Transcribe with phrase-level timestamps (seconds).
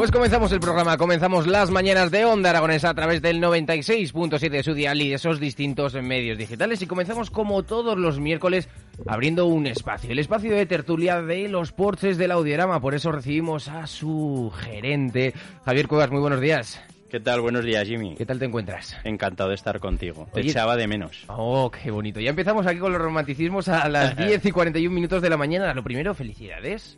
[0.00, 4.62] Pues comenzamos el programa, comenzamos las mañanas de Onda Aragonesa a través del 96.7 de
[4.62, 8.66] su dial y de esos distintos medios digitales y comenzamos como todos los miércoles
[9.06, 13.68] abriendo un espacio, el espacio de tertulia de los porches del Audiorama, por eso recibimos
[13.68, 15.34] a su gerente,
[15.66, 16.80] Javier Cuevas, muy buenos días.
[17.10, 17.42] ¿Qué tal?
[17.42, 18.14] Buenos días, Jimmy.
[18.16, 18.96] ¿Qué tal te encuentras?
[19.04, 20.28] Encantado de estar contigo.
[20.32, 21.24] Te echaba de menos.
[21.26, 22.20] Oh, qué bonito.
[22.20, 25.74] Ya empezamos aquí con los romanticismos a las 10 y 41 minutos de la mañana.
[25.74, 26.96] Lo primero, felicidades.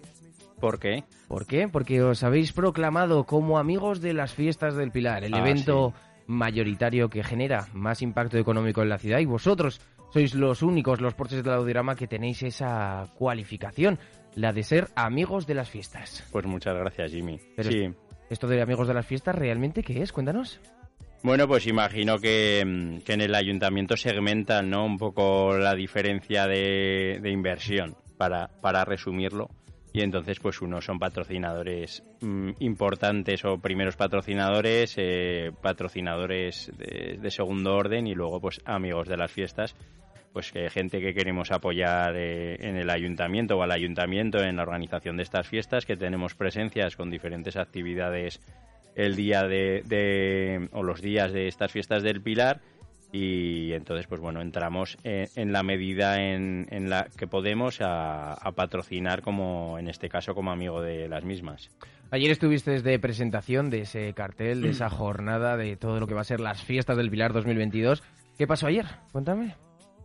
[0.62, 1.02] ¿Por qué?
[1.26, 1.66] ¿Por qué?
[1.66, 5.92] Porque os habéis proclamado como amigos de las fiestas del Pilar, el Ah, evento
[6.28, 9.80] mayoritario que genera más impacto económico en la ciudad y vosotros
[10.12, 13.98] sois los únicos, los porches del Audiorama, que tenéis esa cualificación,
[14.36, 16.24] la de ser amigos de las fiestas.
[16.30, 17.40] Pues muchas gracias, Jimmy.
[17.56, 17.90] Pero sí.
[18.30, 20.12] ¿Esto de amigos de las fiestas realmente qué es?
[20.12, 20.60] Cuéntanos.
[21.24, 24.86] Bueno, pues imagino que, mm, que en el ayuntamiento segmentan ¿no?
[24.86, 29.50] un poco la diferencia de, de inversión, para, para resumirlo.
[29.94, 37.74] Y entonces, pues unos son patrocinadores mm, importantes o primeros patrocinadores, eh, patrocinadores de, segundo
[37.74, 39.76] orden y luego, pues amigos de las fiestas.
[40.32, 44.62] Pues que gente que queremos apoyar eh, en el ayuntamiento o al ayuntamiento en la
[44.62, 48.40] organización de estas fiestas, que tenemos presencias con diferentes actividades
[48.94, 52.60] el día de- o los días de estas fiestas del Pilar
[53.12, 58.32] y entonces pues bueno entramos en, en la medida en, en la que podemos a,
[58.32, 61.70] a patrocinar como en este caso como amigo de las mismas
[62.12, 66.20] Ayer estuviste de presentación de ese cartel, de esa jornada, de todo lo que va
[66.20, 68.02] a ser las fiestas del Pilar 2022.
[68.36, 68.84] ¿Qué pasó ayer?
[69.12, 69.56] Cuéntame.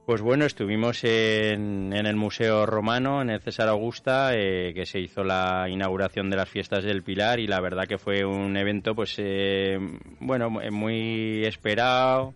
[0.05, 5.01] Pues bueno, estuvimos en, en el Museo Romano, en el César Augusta, eh, que se
[5.01, 8.95] hizo la inauguración de las fiestas del Pilar y la verdad que fue un evento,
[8.95, 9.77] pues, eh,
[10.21, 12.33] bueno, muy esperado.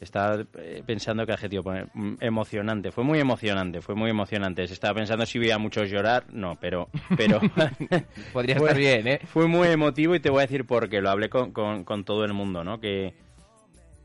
[0.00, 1.88] Estaba eh, pensando qué adjetivo poner.
[1.94, 4.66] Mm, Emocionante, fue muy emocionante, fue muy emocionante.
[4.66, 7.40] Se estaba pensando si veía a muchos llorar, no, pero, pero
[8.32, 9.20] Podría Fue- estar bien, ¿eh?
[9.26, 11.00] fue muy emotivo y te voy a decir por qué.
[11.00, 12.78] Lo hablé con, con- con todo el mundo, ¿no?
[12.80, 13.12] Que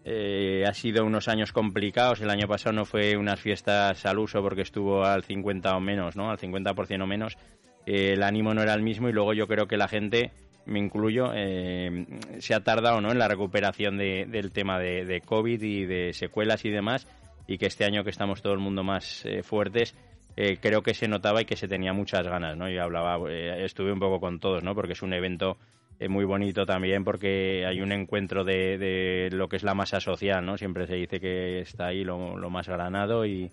[0.05, 2.19] eh, ha sido unos años complicados.
[2.21, 6.15] El año pasado no fue unas fiestas al uso porque estuvo al 50 o menos,
[6.15, 6.29] ¿no?
[6.29, 7.37] Al 50% o menos.
[7.85, 10.31] Eh, el ánimo no era el mismo y luego yo creo que la gente,
[10.65, 12.05] me incluyo, eh,
[12.39, 13.11] se ha tardado, ¿no?
[13.11, 17.07] En la recuperación de- del tema de, de COVID y de secuelas y demás.
[17.47, 19.95] Y que este año que estamos todo el mundo más eh, fuertes,
[20.37, 22.69] eh, creo que se notaba y que se tenía muchas ganas, ¿no?
[22.69, 24.73] Yo hablaba, eh, estuve un poco con todos, ¿no?
[24.73, 25.57] Porque es un evento
[25.99, 29.99] eh, muy bonito también porque hay un encuentro de, de lo que es la masa
[29.99, 30.57] social, ¿no?
[30.57, 33.51] Siempre se dice que está ahí lo, lo más granado y,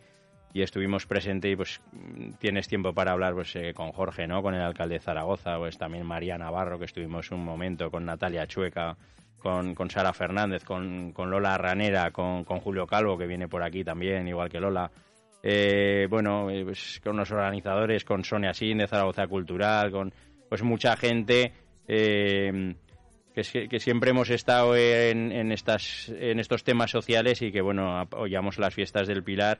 [0.52, 1.80] y estuvimos presentes y pues
[2.38, 4.42] tienes tiempo para hablar pues eh, con Jorge, ¿no?
[4.42, 8.46] Con el alcalde de Zaragoza, pues también María Navarro, que estuvimos un momento, con Natalia
[8.46, 8.96] Chueca,
[9.38, 13.62] con, con Sara Fernández, con, con Lola Ranera, con, con Julio Calvo, que viene por
[13.62, 14.90] aquí también, igual que Lola.
[15.42, 20.12] Eh, bueno, eh, pues, con los organizadores, con Sonia Sin de Zaragoza Cultural, con
[20.48, 21.52] pues mucha gente
[21.88, 22.74] eh,
[23.32, 27.98] que, que siempre hemos estado en, en, estas, en estos temas sociales y que, bueno,
[27.98, 29.58] apoyamos las fiestas del Pilar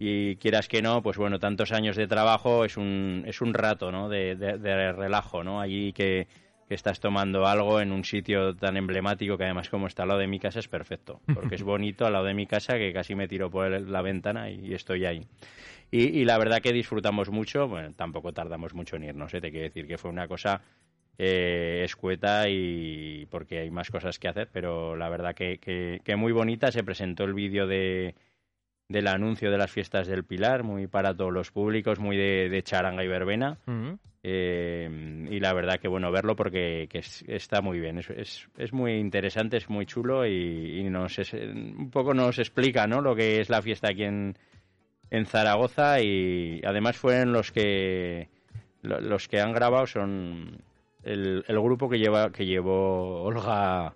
[0.00, 3.92] y quieras que no, pues bueno, tantos años de trabajo es un, es un rato,
[3.92, 4.08] ¿no?
[4.08, 5.60] De, de- de relajo, ¿no?
[5.60, 6.26] Allí que,
[6.68, 10.20] que estás tomando algo en un sitio tan emblemático que además como está al lado
[10.20, 13.14] de mi casa es perfecto, porque es bonito al lado de mi casa que casi
[13.14, 15.22] me tiro por la ventana y, y estoy ahí.
[15.90, 19.40] Y, y la verdad que disfrutamos mucho, bueno, tampoco tardamos mucho en irnos, ¿eh?
[19.40, 20.62] te quiero decir que fue una cosa
[21.18, 26.16] eh, escueta y porque hay más cosas que hacer, pero la verdad que, que, que
[26.16, 26.72] muy bonita.
[26.72, 28.14] Se presentó el vídeo de,
[28.90, 32.62] del anuncio de las fiestas del Pilar, muy para todos los públicos, muy de, de
[32.62, 33.56] charanga y verbena.
[34.22, 38.48] Eh, y la verdad que bueno verlo porque que es- está muy bien, es, es,
[38.58, 43.00] es muy interesante, es muy chulo y, y nos es- un poco nos explica ¿no?
[43.00, 44.36] lo que es la fiesta aquí en,
[45.10, 48.28] en Zaragoza y además fueron los que
[48.82, 50.62] lo- los que han grabado son
[51.02, 53.94] el, el grupo que lleva que llevó Olga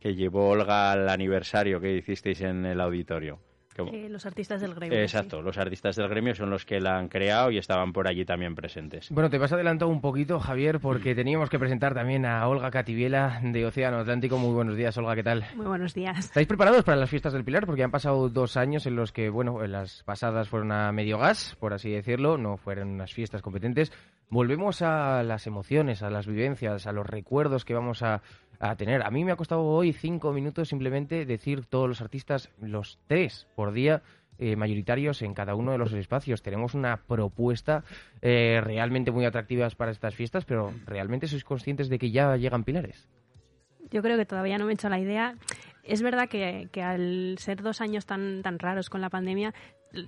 [0.00, 3.38] que llevó Olga al aniversario que hicisteis en el auditorio.
[3.92, 4.98] Eh, los artistas del gremio.
[4.98, 8.24] Exacto, los artistas del gremio son los que la han creado y estaban por allí
[8.24, 9.10] también presentes.
[9.10, 13.40] Bueno, te vas adelantado un poquito, Javier, porque teníamos que presentar también a Olga Cativiela
[13.42, 14.38] de Océano Atlántico.
[14.38, 15.44] Muy buenos días, Olga, ¿qué tal?
[15.54, 16.18] Muy buenos días.
[16.18, 17.66] ¿Estáis preparados para las fiestas del Pilar?
[17.66, 21.56] Porque han pasado dos años en los que, bueno, las pasadas fueron a medio gas,
[21.58, 23.92] por así decirlo, no fueron unas fiestas competentes.
[24.28, 28.22] Volvemos a las emociones, a las vivencias, a los recuerdos que vamos a
[28.58, 29.02] a tener.
[29.02, 33.46] A mí me ha costado hoy cinco minutos simplemente decir todos los artistas, los tres
[33.54, 34.02] por día,
[34.38, 36.42] eh, mayoritarios en cada uno de los espacios.
[36.42, 37.84] Tenemos una propuesta
[38.22, 42.64] eh, realmente muy atractiva para estas fiestas, pero ¿realmente sois conscientes de que ya llegan
[42.64, 43.08] pilares?
[43.90, 45.36] Yo creo que todavía no me he hecho la idea.
[45.84, 49.54] Es verdad que, que al ser dos años tan, tan raros con la pandemia,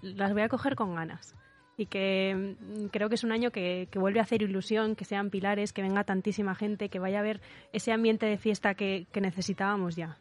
[0.03, 1.37] las voy a coger con ganas
[1.79, 5.31] y que mm, creo que es un año que, vuelve a hacer ilusión, que sean
[5.31, 7.41] pilares, que venga tantísima gente, que vaya a ver
[7.73, 10.19] ese ambiente de fiesta que, necesitábamos ya.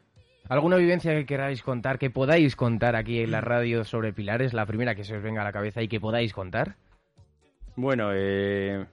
[0.48, 4.54] ¿Alguna vivencia que queráis contar, que podáis contar aquí en la radio sobre pilares?
[4.54, 6.76] La primera que se os venga a la cabeza y que podáis contar.
[7.76, 8.86] Bueno, eh,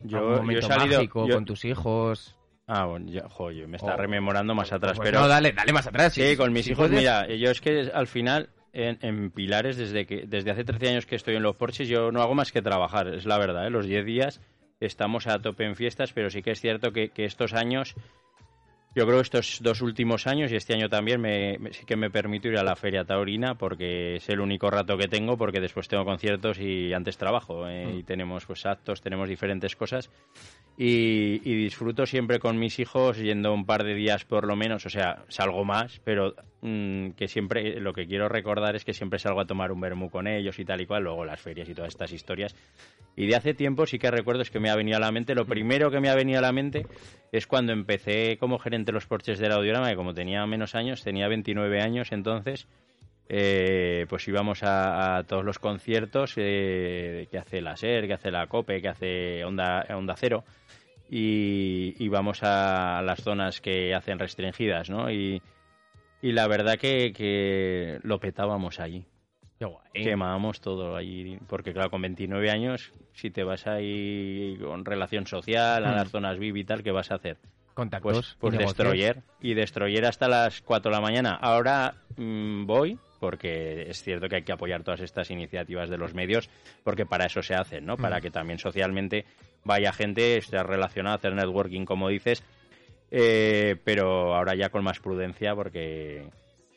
[0.00, 2.36] yo, he salido con tus hijos.
[2.66, 3.96] Ah, bueno, yo, me está oh.
[3.96, 5.20] rememorando más atrás, pero...
[5.20, 6.12] No, dale, dale más atrás.
[6.12, 10.50] Sí, con mis hijos, mira, yo es que al final en, Pilares desde que desde
[10.50, 11.88] hace 13 años que estoy en los Porches.
[11.88, 13.66] Yo no hago más que trabajar, es la verdad.
[13.66, 13.70] ¿eh?
[13.70, 14.40] Los 10 días
[14.80, 17.94] estamos a tope en fiestas, pero sí que es cierto que, estos años,
[18.94, 22.10] yo creo que estos dos últimos años y este año también me, sí que me
[22.10, 25.88] permito ir a la Feria Taurina porque es el único rato que tengo porque después
[25.88, 27.84] tengo conciertos y antes trabajo ¿eh?
[27.90, 28.04] y mm.
[28.04, 30.10] tenemos pues actos, tenemos diferentes cosas
[30.76, 34.90] y, disfruto siempre con mis hijos yendo un par de días por lo menos, o
[34.90, 39.40] sea, salgo más, pero mm, que siempre, lo que quiero recordar es que siempre salgo
[39.40, 41.90] a tomar un vermú con ellos y tal y cual, luego las ferias y todas
[41.90, 42.56] estas historias.
[43.14, 45.34] Y de hace tiempo sí que recuerdo es que me ha venido a la mente,
[45.34, 46.86] lo primero que me ha venido a la mente
[47.30, 51.02] es cuando empecé como gerente de los porches del audiorama, que como tenía menos años,
[51.02, 52.66] tenía 29 años entonces,
[53.28, 58.46] eh, pues íbamos a, todos los conciertos eh, que hace la SER, que hace la
[58.46, 60.44] COPE, que hace Onda, Onda Cero
[61.08, 65.10] y, y vamos a las zonas que hacen restringidas, ¿no?
[65.10, 65.42] Y,
[66.22, 69.04] y la verdad que, que lo petábamos allí.
[69.92, 75.84] Quemábamos todo allí, porque claro, con 29 años, si te vas ahí con relación social,
[75.84, 76.10] a las mm.
[76.10, 77.36] zonas VIP y tal, ¿qué vas a hacer?
[77.74, 78.36] Contactos.
[78.40, 79.22] Pues, pues Destroyer.
[79.40, 81.38] Y Destroyer hasta las 4 de la mañana.
[81.40, 86.14] Ahora mm, voy, porque es cierto que hay que apoyar todas estas iniciativas de los
[86.14, 86.50] medios,
[86.82, 87.96] porque para eso se hacen, ¿no?
[87.96, 88.22] Para mm.
[88.22, 89.26] que también socialmente
[89.64, 92.42] vaya gente, esté relacionada, hacer networking, como dices,
[93.14, 96.24] eh, pero ahora ya con más prudencia, porque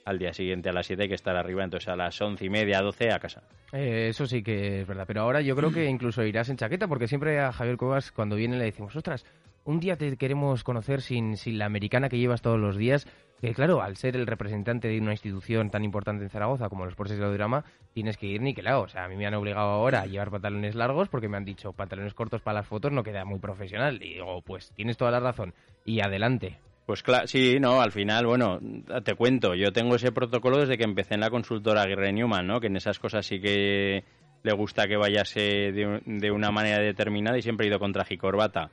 [0.03, 2.49] al día siguiente a las 7 hay que estar arriba, entonces a las once y
[2.49, 3.43] media, 12 a casa.
[3.71, 6.89] Eh, eso sí que es verdad, pero ahora yo creo que incluso irás en chaqueta,
[6.89, 9.25] porque siempre a Javier Cuevas cuando viene le decimos, ostras,
[9.63, 13.07] un día te queremos conocer sin, sin la americana que llevas todos los días,
[13.41, 16.95] que claro, al ser el representante de una institución tan importante en Zaragoza como los
[16.95, 18.81] Porces de Audiorama, tienes que ir niquelado.
[18.81, 21.45] O sea, a mí me han obligado ahora a llevar pantalones largos porque me han
[21.45, 24.01] dicho pantalones cortos para las fotos no queda muy profesional.
[24.01, 25.53] Y digo, pues tienes toda la razón.
[25.83, 26.57] Y adelante.
[26.85, 28.59] Pues claro, sí, no, al final, bueno,
[29.03, 32.59] te cuento, yo tengo ese protocolo desde que empecé en la consultora Aguirre Newman, ¿no?
[32.59, 34.03] Que en esas cosas sí que
[34.43, 38.13] le gusta que vayase de, de una manera determinada y siempre he ido con traje
[38.13, 38.69] y corbata.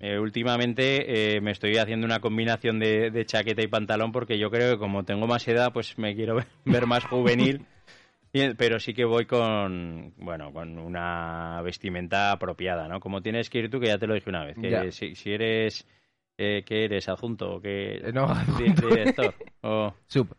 [0.00, 4.72] Eh, últimamente eh, me estoy haciendo una combinación de, chaqueta y pantalón porque yo creo
[4.72, 7.66] que como tengo más edad, pues me quiero ver, más juvenil.
[8.56, 12.98] pero sí que voy con, bueno, con una vestimenta apropiada, ¿no?
[12.98, 15.32] Como tienes que ir tú, que ya te lo dije una vez, que si, si,
[15.32, 15.86] eres,
[16.38, 17.08] eh, ¿qué eres?
[17.10, 18.10] ¿Adjunto o qué?
[18.14, 18.88] No, adjunto.
[18.88, 19.34] Director.
[19.60, 19.94] O...
[20.06, 20.34] Sub.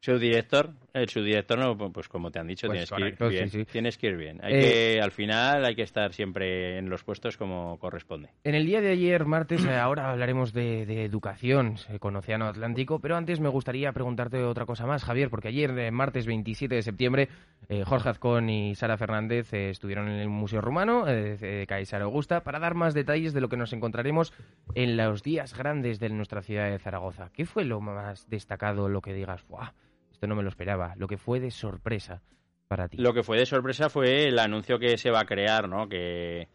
[0.00, 3.98] Subdirector, el subdirector no, pues como te han dicho, pues tienes, que ir bien, tienes
[3.98, 4.40] que ir bien.
[4.42, 8.30] Hay que, al final hay que estar siempre en los puestos como corresponde.
[8.44, 13.16] En el día de ayer, martes, eh, ahora hablaremos de, educación con Océano Atlántico, pero
[13.16, 17.28] antes me gustaría preguntarte otra cosa más, Javier, porque ayer, eh, martes 27 de septiembre,
[17.68, 22.58] eh, Jorge Azcón y Sara Fernández estuvieron en el Museo Rumano de Caesar Augusta para
[22.58, 24.32] dar más detalles de lo que nos encontraremos
[24.74, 27.30] en los días grandes de nuestra ciudad de Zaragoza.
[27.32, 29.72] ¿Qué fue lo más destacado, lo que digas, ¡buah!
[30.20, 30.92] Esto no me lo esperaba.
[30.96, 32.20] Lo que fue de sorpresa
[32.68, 32.98] para ti.
[32.98, 35.88] Lo que fue de sorpresa fue el anuncio que se va a crear, ¿no?
[35.88, 36.46] Que,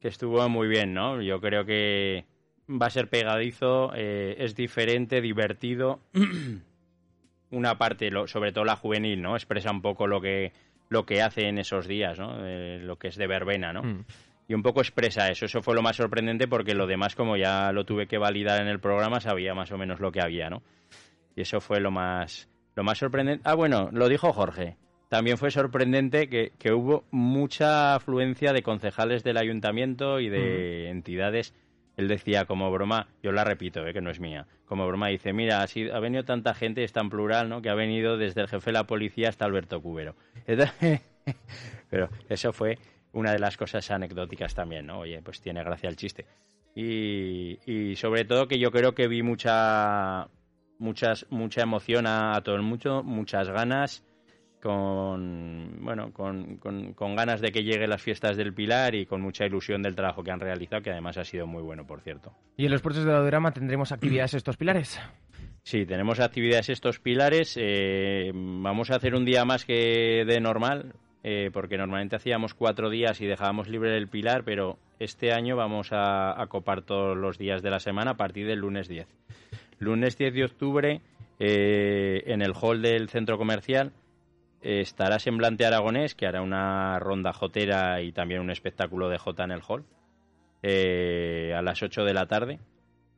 [0.00, 1.20] que estuvo muy bien, ¿no?
[1.20, 2.24] Yo creo que
[2.70, 6.00] va a ser pegadizo, eh, es diferente, divertido.
[7.50, 9.36] Una parte, sobre todo la juvenil, ¿no?
[9.36, 10.54] Expresa un poco lo que,
[10.88, 12.46] lo que hace en esos días, ¿no?
[12.46, 13.82] Eh, lo que es de verbena, ¿no?
[13.82, 14.04] Mm.
[14.48, 15.44] Y un poco expresa eso.
[15.44, 18.68] Eso fue lo más sorprendente porque lo demás, como ya lo tuve que validar en
[18.68, 20.62] el programa, sabía más o menos lo que había, ¿no?
[21.36, 23.42] Y eso fue lo más, lo más sorprendente.
[23.46, 24.76] Ah, bueno, lo dijo Jorge.
[25.08, 31.52] También fue sorprendente que, hubo mucha afluencia de concejales del ayuntamiento y de entidades
[31.96, 35.32] él decía como broma, yo la repito, eh, que no es mía, como broma dice,
[35.32, 37.60] mira, ha, ha venido tanta gente, es tan plural, ¿no?
[37.60, 40.14] Que ha venido desde el jefe de la policía hasta Alberto Cubero.
[41.90, 42.78] pero eso fue
[43.12, 45.00] una de las cosas anecdóticas también, ¿no?
[45.00, 46.24] Oye, pues tiene gracia el chiste.
[46.74, 50.28] Y, y sobre todo que yo creo que vi mucha
[50.80, 54.04] muchas mucha emoción a, todo el mundo, muchas ganas
[54.60, 59.46] con bueno con, con, ganas de que lleguen las fiestas del Pilar y con mucha
[59.46, 62.32] ilusión del trabajo que han realizado que además ha sido muy bueno por cierto.
[62.56, 65.00] Y en los puertos de Audiorama tendremos actividades estos pilares
[65.62, 67.56] sí tenemos actividades estos pilares.
[67.60, 72.88] Eh, vamos a hacer un día más que de normal eh, porque normalmente hacíamos cuatro
[72.88, 77.62] días y dejábamos libre el pilar, pero este año vamos a, copar todos los días
[77.62, 79.06] de la semana a partir del lunes 10.
[79.80, 81.00] Lunes 10 de octubre,
[81.38, 83.92] eh, en el hall del centro comercial,
[84.60, 89.52] estará Semblante Aragonés, que hará una ronda jotera y también un espectáculo de jota en
[89.52, 89.86] el hall,
[90.62, 92.60] eh, a las 8 de la tarde.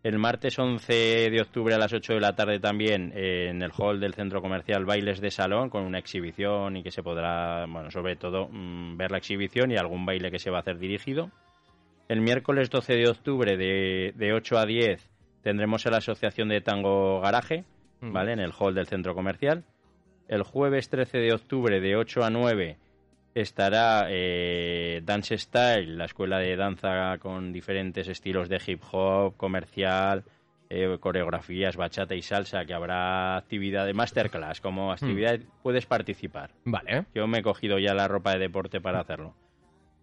[0.04, 3.72] El martes 11 de octubre a las 8 de la tarde también eh, en el
[3.76, 7.90] hall del centro comercial Bailes de Salón con una exhibición y que se podrá, bueno,
[7.90, 11.32] sobre todo mm, ver la exhibición y algún baile que se va a hacer dirigido.
[12.08, 15.11] El miércoles 12 de octubre de, de 8 a 10
[15.42, 17.64] tendremos a la Asociación de Tango Garaje,
[18.00, 18.12] mm.
[18.12, 18.32] ¿vale?
[18.32, 19.64] En el hall del centro comercial.
[20.28, 22.78] El jueves 13 de octubre de 8 a 9
[23.34, 30.24] estará eh, Dance Style, la escuela de danza con diferentes estilos de hip hop, comercial,
[30.70, 34.92] eh, coreografías, bachata y salsa, que habrá actividad de masterclass, como hmm.
[34.92, 36.50] actividad puedes participar.
[36.64, 37.06] Vale.
[37.14, 39.34] Yo me he cogido ya la ropa de deporte para hacerlo.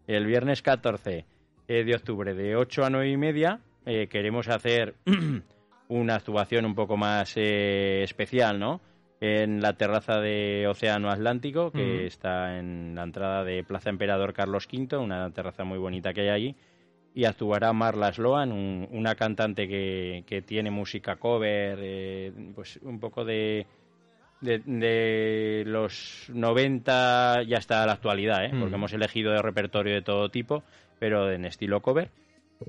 [0.07, 1.25] El viernes 14
[1.67, 4.95] eh, de octubre de 8 a 9 y media queremos hacer
[5.87, 8.81] una actuación un poco más especial, ¿no?
[9.21, 14.67] en la terraza de Océano Atlántico, que está en la entrada de Plaza Emperador Carlos
[14.71, 16.55] V, una terraza muy bonita que hay allí.
[17.13, 23.25] Y actuará Marla Sloan, una cantante que, que, tiene música cover, eh, pues un poco
[23.25, 23.65] de,
[24.39, 28.51] de, los 90 ya hasta la actualidad, ¿eh?
[28.57, 30.63] porque hemos elegido de repertorio de todo tipo,
[30.99, 32.09] pero en estilo cover.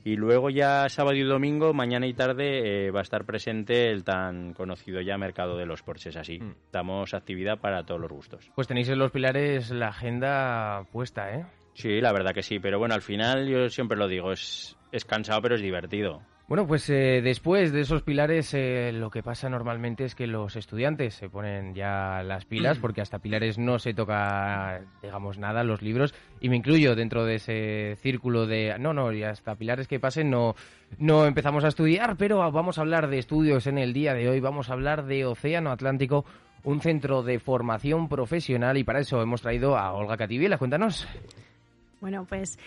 [0.04, 4.04] Y luego ya sábado y domingo, mañana y tarde, eh, va a estar presente el
[4.04, 6.16] tan conocido ya mercado de los Porsches.
[6.16, 6.54] Así, mm.
[6.72, 8.50] damos actividad para todos los gustos.
[8.54, 11.46] Pues tenéis en los pilares la agenda puesta, ¿eh?
[11.74, 12.58] Sí, la verdad que sí.
[12.58, 16.22] Pero bueno, al final yo siempre lo digo, es, es cansado pero es divertido.
[16.50, 20.56] Bueno, pues eh, después de esos pilares eh, lo que pasa normalmente es que los
[20.56, 22.80] estudiantes se ponen ya las pilas mm.
[22.80, 27.36] porque hasta pilares no se toca, digamos, nada, los libros y me incluyo dentro de
[27.36, 30.56] ese círculo de, no, no, y hasta pilares que pasen no,
[30.98, 34.40] no empezamos a estudiar, pero vamos a hablar de estudios en el día de hoy,
[34.40, 36.24] vamos a hablar de Océano Atlántico,
[36.64, 41.06] un centro de formación profesional y para eso hemos traído a Olga Cativiela, cuéntanos.
[42.00, 42.58] Bueno, pues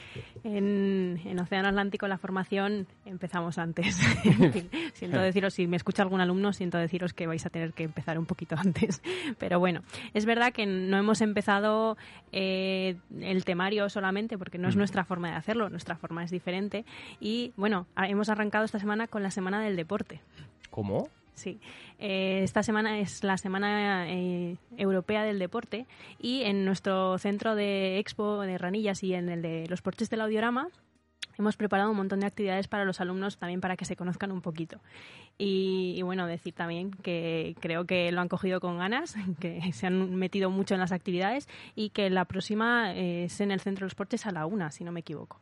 [0.43, 3.95] en, Océano Atlántico la formación empezamos antes.
[4.93, 8.19] siento deciros, si me escucha algún alumno, siento deciros que vais a tener que empezar
[8.19, 9.01] un poquito antes.
[9.39, 9.81] Pero bueno,
[10.13, 11.97] es verdad que no hemos empezado
[12.31, 14.79] eh, el temario solamente porque no es mm.
[14.79, 16.85] nuestra forma de hacerlo, nuestra forma es diferente.
[17.19, 20.21] Y bueno, hemos arrancado esta semana con la Semana del Deporte.
[20.69, 21.07] ¿Cómo?
[21.33, 21.59] Sí,
[21.99, 25.87] eh, esta semana es la Semana eh, Europea del Deporte
[26.19, 30.21] y en nuestro centro de expo de Ranillas y en el de los porches del
[30.21, 30.69] Audiorama
[31.37, 34.41] hemos preparado un montón de actividades para los alumnos también para que se conozcan un
[34.41, 34.79] poquito.
[35.37, 40.15] Y, bueno, decir también que creo que lo han cogido con ganas, que se han
[40.15, 43.95] metido mucho en las actividades y que la próxima es en el centro de los
[43.95, 45.39] porches a la una, si no me equivoco.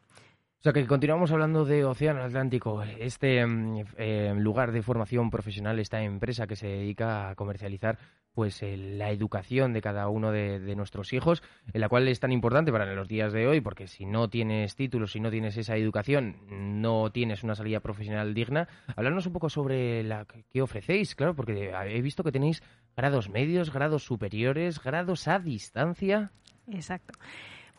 [0.62, 5.80] O sea que continuamos hablando de Océano Atlántico, este mm, eh, lugar de formación profesional,
[5.80, 7.98] esta empresa que se dedica a comercializar
[8.36, 11.41] pues eh, la educación de cada uno de, nuestros hijos,
[11.74, 14.75] en la cual es tan importante para los días de hoy, porque si no tienes
[14.75, 16.38] títulos, si no tienes esa educación,
[16.80, 18.68] no tienes una salida profesional digna.
[18.96, 22.62] Hablarnos un poco sobre la que ofrecéis, claro, porque he visto que tenéis
[22.96, 26.32] grados medios, grados superiores, grados a distancia.
[26.68, 27.18] Exacto.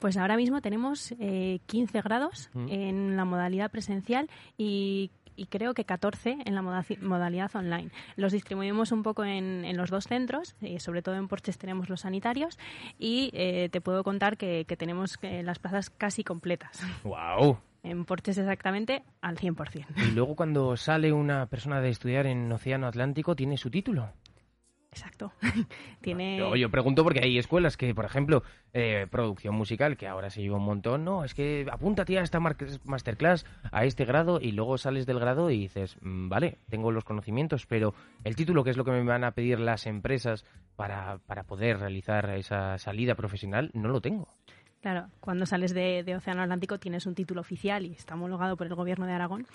[0.03, 2.67] Pues ahora mismo tenemos eh, 15 grados mm.
[2.71, 4.29] en la modalidad presencial
[4.59, 5.13] y
[5.49, 7.91] creo que 14 en la modalidad online.
[8.17, 12.01] Los distribuimos un poco en, los dos centros, eh, sobre todo en Porches tenemos los
[12.01, 12.59] sanitarios
[12.99, 16.85] y eh, te puedo contar que, tenemos eh, las plazas casi completas.
[17.05, 17.59] ¡Wow!
[17.85, 19.87] En Porches exactamente al 100%.
[20.09, 24.11] Y luego cuando sale una persona de estudiar en Océano Atlántico, ¿tiene su título?
[24.93, 25.33] Exacto.
[26.03, 26.39] Tiene...
[26.59, 28.43] Yo, pregunto porque hay escuelas que, por ejemplo,
[28.75, 32.41] eh, producción musical, que ahora se lleva un montón, no, es que apúntate a esta
[32.41, 37.05] masterclass, a este grado, y luego sales del grado y dices, mm, vale, tengo los
[37.05, 40.45] conocimientos, pero el título, que es lo que me van a pedir las empresas
[40.77, 44.29] para, para poder realizar esa salida profesional, no lo tengo.
[44.83, 48.75] Claro, cuando sales de, Océano Atlántico tienes un título oficial y está homologado por el
[48.75, 49.47] Gobierno de Aragón.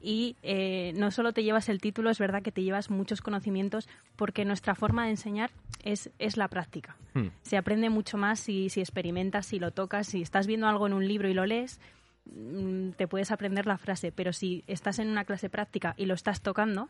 [0.00, 3.88] Y eh, no solo te llevas el título, es verdad que te llevas muchos conocimientos
[4.16, 5.52] porque nuestra forma de enseñar
[5.84, 6.96] es, es la práctica.
[7.14, 7.28] Hmm.
[7.42, 10.94] Se aprende mucho más si, si experimentas, si lo tocas, si estás viendo algo en
[10.94, 11.78] un libro y lo lees,
[12.24, 16.14] mm, te puedes aprender la frase, pero si estás en una clase práctica y lo
[16.14, 16.88] estás tocando,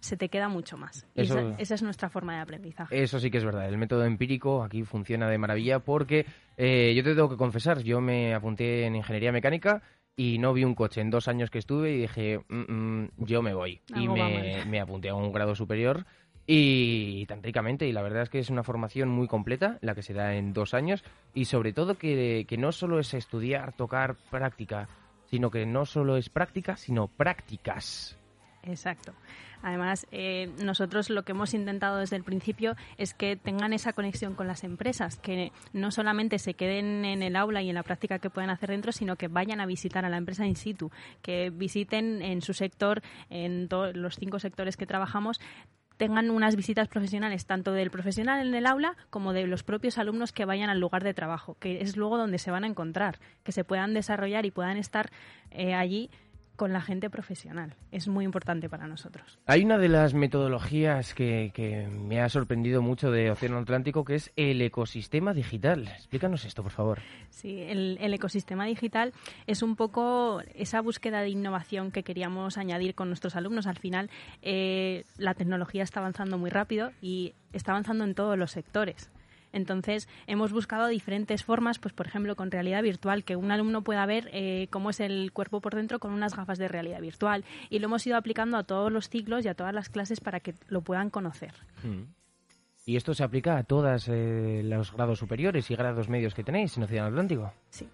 [0.00, 1.06] se te queda mucho más.
[1.14, 3.02] esa, es nuestra forma de aprendizaje.
[3.02, 3.68] Eso sí que es verdad.
[3.68, 6.26] El método empírico aquí funciona de maravilla porque
[6.56, 9.82] eh, yo te tengo que confesar, yo me apunté en ingeniería mecánica
[10.16, 13.42] y no vi un coche en dos años que estuve y dije, mm, mm, yo
[13.42, 13.80] me voy.
[13.94, 16.04] y me, apunté a un grado superior
[16.46, 17.86] y tan ricamente.
[17.86, 20.52] Y la verdad es que es una formación muy completa, la que se da en
[20.52, 21.04] dos años.
[21.34, 24.88] Y sobre todo que, que no solo es estudiar, tocar, práctica,
[25.26, 28.18] sino que no solo es práctica, sino prácticas.
[28.64, 29.12] Exacto.
[29.62, 34.34] Además, eh, nosotros lo que hemos intentado desde el principio es que tengan esa conexión
[34.34, 38.18] con las empresas, que no solamente se queden en el aula y en la práctica
[38.18, 40.90] que pueden hacer dentro, sino que vayan a visitar a la empresa in situ,
[41.22, 45.40] que visiten en su sector, en los cinco sectores que trabajamos,
[46.00, 50.32] tengan unas visitas profesionales tanto del profesional en el aula como de los propios alumnos
[50.32, 53.52] que vayan al lugar de trabajo, que es luego donde se van a encontrar, que
[53.52, 55.10] se puedan desarrollar y puedan estar
[55.50, 56.08] eh, allí
[56.60, 57.74] con la gente profesional.
[57.90, 59.38] Es muy importante para nosotros.
[59.46, 64.30] Hay una de las metodologías que, me ha sorprendido mucho de Océano Atlántico, que es
[64.36, 65.88] el ecosistema digital.
[65.88, 66.98] Explícanos esto, por favor.
[67.30, 69.14] Sí, el, ecosistema digital
[69.46, 73.66] es un poco esa búsqueda de innovación que queríamos añadir con nuestros alumnos.
[73.66, 74.10] Al final,
[74.42, 79.10] eh, la tecnología está avanzando muy rápido y está avanzando en todos los sectores.
[79.52, 84.04] Entonces, hemos buscado diferentes formas, pues por ejemplo, con realidad virtual, que un alumno pueda
[84.06, 87.44] ver eh, cómo es el cuerpo por dentro con unas gafas de realidad virtual.
[87.68, 90.40] Y lo hemos ido aplicando a todos los ciclos y a todas las clases para
[90.40, 91.54] que lo puedan conocer.
[91.82, 92.04] Mm.
[92.86, 96.76] ¿Y esto se aplica a todos eh, los grados superiores y grados medios que tenéis
[96.76, 97.52] en Océano Atlántico?
[97.68, 97.88] Sí.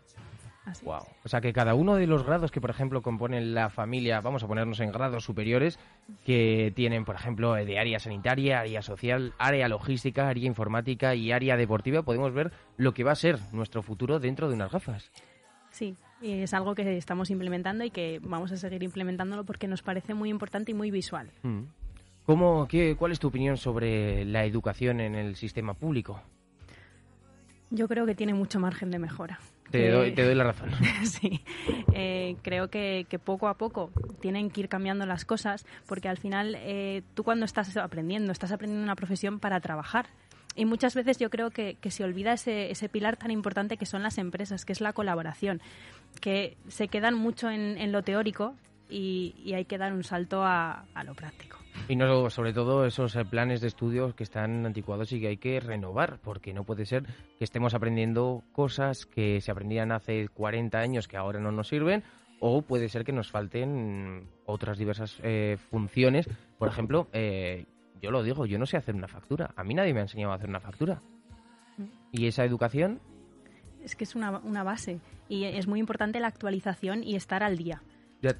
[0.83, 1.03] Wow.
[1.25, 4.43] O sea que cada uno de los grados que, por ejemplo, componen la familia, vamos
[4.43, 5.79] a ponernos en grados superiores,
[6.25, 11.57] que tienen, por ejemplo, de área sanitaria, área social, área logística, área informática y área
[11.57, 15.11] deportiva, podemos ver lo que va a ser nuestro futuro dentro de unas gafas.
[15.71, 20.15] Sí, es algo que estamos implementando y que vamos a seguir implementándolo porque nos parece
[20.15, 21.31] muy importante y muy visual.
[21.43, 21.65] Mm.
[22.25, 26.21] ¿Cómo, qué, ¿Cuál es tu opinión sobre la educación en el sistema público?
[27.71, 29.39] Yo creo que tiene mucho margen de mejora.
[29.71, 30.71] Te, doy, te doy la razón.
[31.05, 31.43] sí,
[31.93, 36.57] eh, creo que, poco a poco tienen que ir cambiando las cosas porque al final
[36.59, 40.07] eh, tú cuando estás aprendiendo, estás aprendiendo una profesión para trabajar.
[40.55, 44.03] Y muchas veces yo creo que, se olvida ese, ese, pilar tan importante que son
[44.03, 45.61] las empresas, que es la colaboración,
[46.23, 48.55] que se quedan mucho en, lo teórico
[48.89, 51.56] y, y, hay que dar un salto a lo práctico.
[51.89, 55.37] Y no, sobre todo esos eh, planes de estudio que están anticuados y que hay
[55.37, 57.05] que renovar, porque no puede ser
[57.39, 62.03] que estemos aprendiendo cosas que se aprendían hace 40 años que ahora no nos sirven,
[62.41, 66.29] o puede ser que nos falten otras diversas eh, funciones.
[66.59, 67.67] Por ejemplo, eh,
[68.03, 69.53] yo lo digo, yo no sé hacer una factura.
[69.57, 71.01] A mí nadie me ha enseñado a hacer una factura.
[72.11, 73.01] ¿Y esa educación?
[73.83, 77.57] Es que es una, una base y es muy importante la actualización y estar al
[77.57, 77.83] día.
[78.23, 78.35] Ya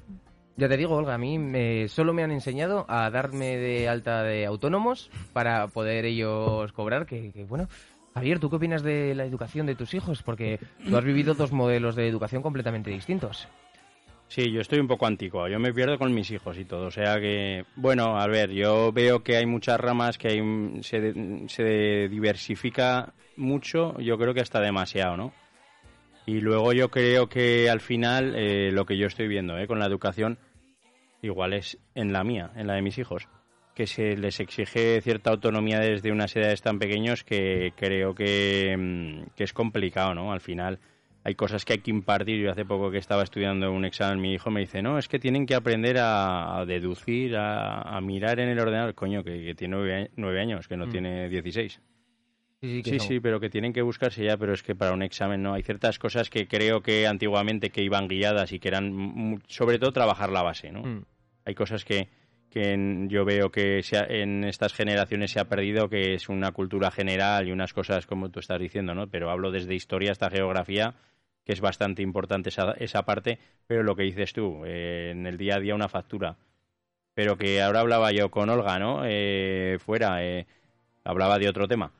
[0.57, 4.45] te digo, Olga, a mí me, solo me han enseñado a darme de alta de
[4.45, 7.67] autónomos para poder ellos cobrar, que, bueno,
[8.15, 10.23] Javier, ¿tú qué opinas de la educación de tus hijos?
[10.23, 13.47] Porque tú has vivido dos modelos de educación completamente distintos.
[14.29, 16.91] Sí, yo estoy un poco antiguo, yo me pierdo con mis hijos y todo, o
[16.91, 22.09] sea que, bueno, a ver, yo veo que hay muchas ramas, que hay, se, se
[22.09, 25.33] diversifica mucho, yo creo que hasta demasiado, ¿no?
[26.27, 29.79] Y luego yo creo que al final eh, lo que yo estoy viendo eh, con
[29.79, 30.37] la educación
[31.21, 33.27] igual es en la mía, en la de mis hijos,
[33.75, 39.35] que se les exige cierta autonomía desde unas edades tan pequeños que creo que, mm,
[39.35, 40.31] que es complicado, ¿no?
[40.31, 40.79] Al final
[41.27, 42.41] hay cosas que hay que impartir.
[42.41, 45.19] Yo hace poco que estaba estudiando un examen, mi hijo me dice, no, es que
[45.19, 48.95] tienen que aprender a, deducir, a, mirar en el ordenador.
[48.95, 50.89] Coño, que, tiene nueve, años, que no mm.
[50.89, 51.81] tiene dieciséis.
[52.61, 55.43] Sí, sí, sí, pero que tienen que buscarse ya, pero es que para un examen
[55.43, 55.53] no.
[55.53, 59.91] Hay ciertas cosas que creo que antiguamente que iban guiadas y que eran, sobre todo,
[59.91, 60.81] trabajar la base, ¿no?
[60.81, 61.05] Mm.
[61.45, 62.09] Hay cosas que,
[62.49, 67.47] que yo veo que en estas generaciones se ha perdido, que es una cultura general
[67.47, 69.07] y unas cosas como tú estás diciendo, ¿no?
[69.07, 70.95] Pero hablo desde historia hasta geografía,
[71.45, 75.37] que es bastante importante esa, esa parte, pero lo que dices tú, eh, en el
[75.37, 76.37] día a día una factura.
[77.13, 79.03] Pero que ahora hablaba yo con Olga, ¿no?
[79.05, 80.47] Eh, fuera, eh,
[81.03, 81.91] hablaba de otro tema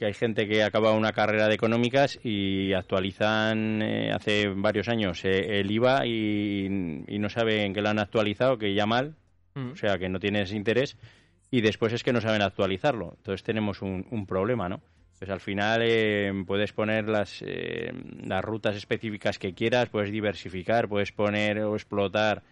[0.00, 5.22] que hay gente que acaba una carrera de económicas y actualizan eh, hace varios años
[5.26, 6.66] eh, el IVA y,
[7.18, 9.14] no saben que lo han actualizado, que ya mal,
[9.52, 9.72] mm.
[9.72, 10.96] o sea, que no tienes interés,
[11.50, 13.12] y después es que no saben actualizarlo.
[13.18, 14.80] Entonces tenemos un, problema, ¿no?
[15.18, 17.92] Pues al final eh, puedes poner las, eh,
[18.24, 22.42] las rutas específicas que quieras, puedes diversificar, puedes poner o explotar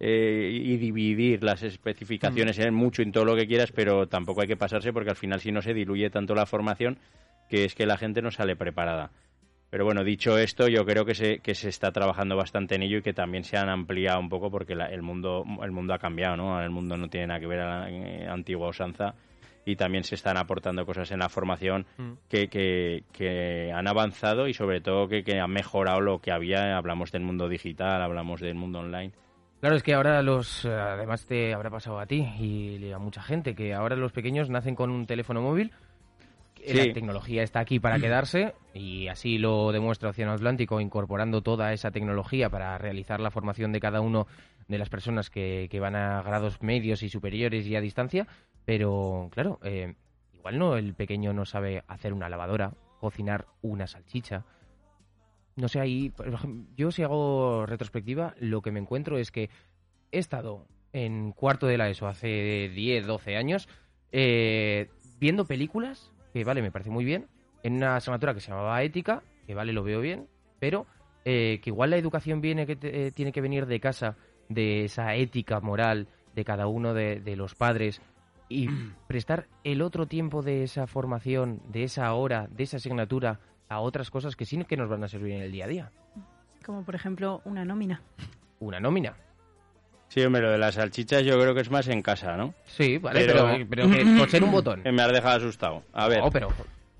[0.00, 4.46] eh, y dividir las especificaciones en mucho en todo lo que quieras, pero tampoco hay
[4.46, 6.98] que pasarse porque al final si no se diluye tanto la formación
[7.48, 9.10] que es que la gente no sale preparada.
[9.70, 12.98] Pero bueno, dicho esto, yo creo que se, que se está trabajando bastante en ello
[12.98, 16.36] y que también se han ampliado un poco porque el, mundo, el mundo ha cambiado,
[16.36, 16.62] ¿no?
[16.62, 19.14] El mundo no tiene nada que ver a la antigua usanza
[19.66, 22.12] y también se están aportando cosas en la formación mm.
[22.30, 26.78] que, que, han avanzado y sobre todo que, que han mejorado lo que había.
[26.78, 29.12] Hablamos del mundo digital, hablamos del mundo online.
[29.60, 33.54] Claro, es que ahora los, además te habrá pasado a ti y a mucha gente,
[33.54, 35.72] que ahora los pequeños nacen con un teléfono móvil
[36.66, 41.90] la tecnología está aquí para quedarse y así lo demuestra Océano Atlántico incorporando toda esa
[41.90, 44.26] tecnología para realizar la formación de cada uno
[44.66, 48.26] de las personas que, van a grados medios y superiores y a distancia.
[48.64, 49.94] Pero claro, eh,
[50.34, 54.44] igual no, el pequeño no sabe hacer una lavadora, cocinar una salchicha.
[55.58, 56.12] No sé, ahí,
[56.76, 59.50] yo si hago retrospectiva, lo que me encuentro es que
[60.12, 63.68] he estado en cuarto de la ESO hace 10, 12 años,
[64.12, 67.26] eh, viendo películas que vale, me parece muy bien,
[67.64, 70.28] en una asignatura que se llamaba ética, que vale, lo veo bien,
[70.60, 70.86] pero
[71.24, 74.16] eh, que igual la educación viene que eh, tiene que venir de casa,
[74.48, 78.00] de esa ética moral de cada uno de, los padres
[78.48, 78.68] y
[79.08, 84.10] prestar el otro tiempo de esa formación, de esa hora, de esa asignatura a otras
[84.10, 85.92] cosas que sí que nos van a servir en el día a día.
[86.64, 88.02] Como por ejemplo una nómina.
[88.60, 89.14] Una nómina.
[90.08, 92.54] Sí, hombre, lo de las salchichas yo creo que es más en casa, ¿no?
[92.64, 94.82] Sí, vale, pero, pero, que un botón.
[94.82, 95.82] Me has dejado asustado.
[95.92, 96.20] A ver.
[96.20, 96.48] No, pero...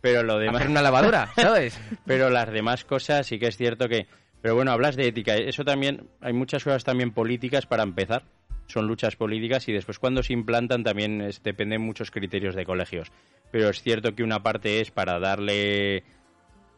[0.01, 0.57] Pero lo demás...
[0.57, 1.81] Hacer una lavadora, ¿sabes?
[2.07, 4.07] pero las demás cosas sí que es cierto que...
[4.41, 5.35] Pero bueno, hablas de ética.
[5.35, 6.09] Eso también...
[6.21, 8.23] Hay muchas cosas también políticas para empezar.
[8.67, 13.11] Son luchas políticas y después cuando se implantan también es, dependen muchos criterios de colegios.
[13.51, 16.05] Pero es cierto que una parte es para darle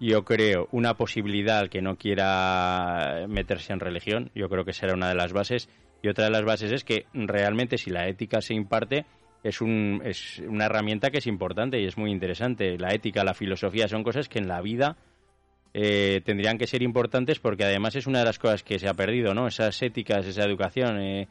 [0.09, 4.31] yo creo, una posibilidad que no quiera meterse en religión.
[4.35, 5.69] Yo creo que será una de las bases.
[6.03, 9.05] Y otra de las bases es que realmente si la ética se imparte,
[9.45, 12.79] es, un, es una herramienta que es importante y es muy interesante.
[12.79, 14.97] La ética, la filosofía son cosas que en la vida
[15.75, 18.95] eh, tendrían que ser importantes porque además es una de las cosas que se ha
[18.95, 19.47] perdido, ¿no?
[19.47, 20.99] Esas éticas, esa educación.
[21.01, 21.29] Eh,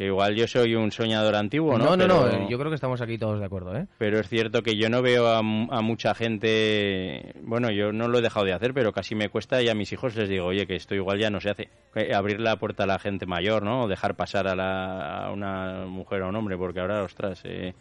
[0.00, 1.94] que igual yo soy un soñador antiguo, ¿no?
[1.94, 3.86] No, no, no, yo creo que estamos aquí todos de acuerdo, ¿eh?
[3.98, 8.22] Pero es cierto que yo no veo a, mucha gente, bueno, yo no lo he
[8.22, 10.74] dejado de hacer, pero casi me cuesta y a mis hijos les digo, oye, que
[10.74, 11.68] esto igual ya no se hace.
[12.14, 13.82] Abrir la puerta a la gente mayor, ¿no?
[13.82, 17.74] O dejar pasar a, la, una mujer o un hombre, porque ahora, ostras, eh,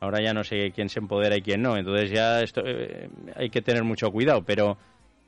[0.00, 1.76] ahora ya no sé quién se empodera y quién no.
[1.76, 4.78] Entonces ya esto, eh, hay que tener mucho cuidado, pero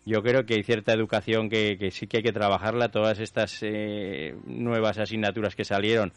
[0.09, 2.89] yo creo que hay cierta educación que, sí que hay que trabajarla.
[2.89, 6.13] Todas estas eh, nuevas asignaturas que salieron,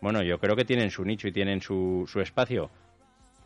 [0.00, 2.70] bueno, yo creo que tienen su nicho y tienen su, su espacio,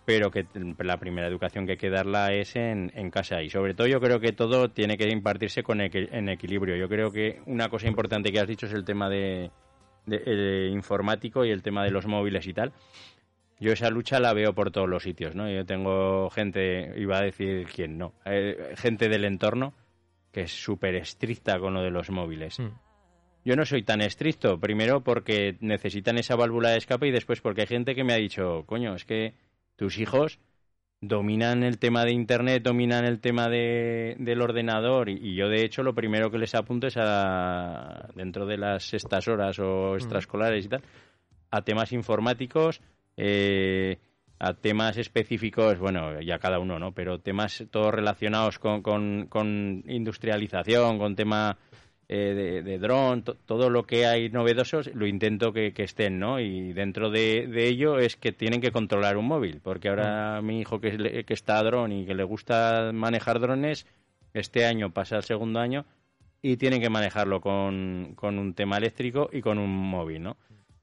[0.05, 0.47] pero que
[0.79, 3.43] la primera educación que hay que darla es en, casa.
[3.43, 6.77] Y sobre todo yo creo que todo tiene que impartirse con en equilibrio.
[6.77, 9.51] Yo creo que una cosa importante que has dicho es el tema de,
[10.07, 12.73] de informático y el tema de los móviles y tal
[13.59, 15.51] yo esa lucha la veo por todos los sitios, ¿no?
[15.51, 19.75] Yo tengo gente, iba a decir quién no, eh, gente del entorno
[20.37, 22.59] que es súper estricta con lo de los móviles.
[22.61, 22.73] Hmm.
[23.43, 27.63] Yo no soy tan estricto, primero porque necesitan esa válvula de escape y después porque
[27.63, 29.33] hay gente que me ha dicho, coño, es que
[29.77, 30.39] tus hijos
[31.01, 35.83] dominan el tema de Internet, dominan el tema de, del ordenador y, yo de hecho
[35.83, 39.97] lo primero que les apunto es a, dentro de las estas horas o hmm.
[39.97, 40.83] extraescolares y tal,
[41.51, 42.83] a temas informáticos,
[43.17, 43.99] eh,
[44.39, 46.93] a temas específicos, bueno, ya cada uno, ¿no?
[46.93, 51.57] Pero temas todos relacionados con, con, industrialización, con tema
[52.09, 56.39] eh, de, dron, todo lo que hay novedosos, lo intento que, estén, ¿no?
[56.39, 60.47] Y dentro de, ello es que tienen que controlar un móvil, porque ahora mm.
[60.47, 63.87] mi hijo que, que está a dron y que le gusta manejar drones,
[64.35, 65.87] este año pasa el segundo año
[66.43, 70.37] y tienen que manejarlo con, con un tema eléctrico y con un móvil, ¿no?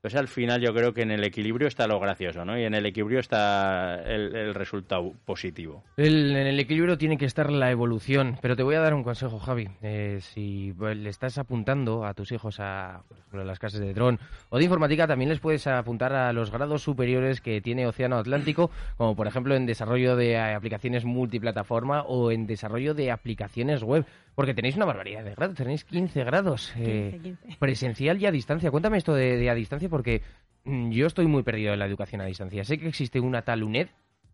[0.03, 2.59] Pues al final yo creo que en el equilibrio está lo gracioso, ¿no?
[2.59, 5.81] Y en el equilibrio está el, resultado positivo.
[5.95, 9.39] en el equilibrio tiene que estar la evolución, pero te voy a dar un consejo,
[9.39, 9.69] Javi.
[9.81, 14.65] Eh, si le estás apuntando a tus hijos a, las clases de dron o de
[14.65, 19.27] informática, también les puedes apuntar a los grados superiores que tiene Océano Atlántico, como por
[19.27, 24.05] ejemplo en desarrollo de aplicaciones multiplataforma o en desarrollo de aplicaciones web.
[24.35, 26.73] Porque tenéis una barbaridad de grados, tenéis 15 grados.
[26.77, 28.71] Eh, presencial y a distancia.
[28.71, 30.21] Cuéntame esto de, a distancia porque
[30.63, 32.63] mm, yo estoy muy perdido en la educación a distancia.
[32.63, 33.89] Sé que existe una tal UNED,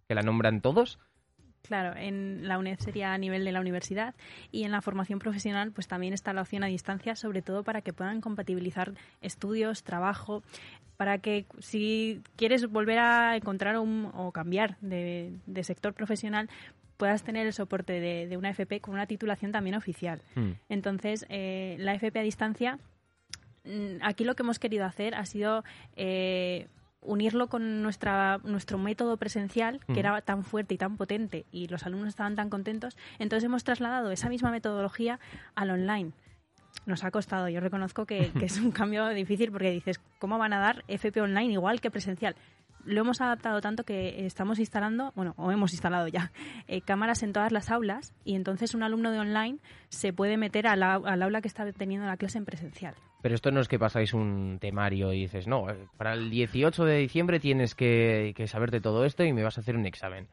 [0.08, 1.00] que la nombran todos.
[1.64, 4.16] Claro, en la UNED sería a nivel de la universidad
[4.50, 7.82] y en la formación profesional pues también está la opción a distancia, sobre todo para
[7.82, 10.42] que puedan compatibilizar estudios, trabajo
[11.00, 15.32] para que si quieres volver a encontrar un, o cambiar de,
[15.64, 16.50] sector profesional,
[17.00, 20.22] puedas tener el soporte de, una FP con una titulación también oficial.
[20.36, 20.52] Hmm.
[20.68, 22.78] Entonces, eh, la FP a distancia,
[23.64, 25.64] mm, aquí lo que hemos querido hacer ha sido
[25.96, 26.68] eh,
[27.00, 30.00] unirlo con nuestra, nuestro método presencial, que hmm.
[30.00, 32.98] era tan fuerte y tan potente, y los alumnos estaban tan contentos.
[33.18, 35.22] Entonces, hemos trasladado esa misma metodología
[35.56, 36.12] al online
[36.86, 37.48] nos ha costado.
[37.50, 41.54] Yo reconozco que, es un cambio difícil porque dices, ¿cómo van a dar FP online
[41.54, 42.36] igual que presencial?
[42.86, 46.32] Lo hemos adaptado tanto que estamos instalando, bueno, o hemos instalado ya,
[46.68, 50.68] eh, cámaras en todas las aulas y entonces un alumno de online se puede meter
[50.68, 52.96] al aula que está teniendo la clase en presencial.
[53.22, 56.86] Pero esto no es que pasáis un temario y dices, no, eh, para el 18
[56.86, 60.28] de diciembre tienes que, que saberte todo esto y me vas a hacer un examen.